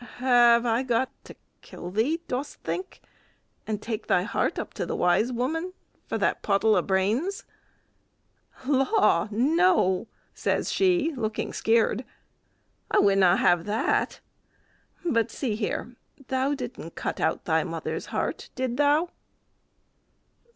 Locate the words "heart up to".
4.23-4.85